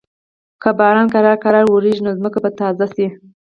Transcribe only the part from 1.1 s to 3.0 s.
ورو ورو وریږي، نو ځمکه به تازه